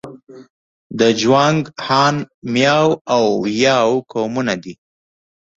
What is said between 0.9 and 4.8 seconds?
د جوانګ، هان، میاو او یاو قومونه دي.